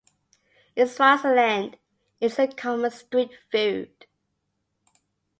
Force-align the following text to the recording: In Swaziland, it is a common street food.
In 0.75 0.87
Swaziland, 0.87 1.77
it 2.19 2.31
is 2.31 2.39
a 2.39 2.47
common 2.47 2.89
street 2.89 3.29
food. 3.51 4.07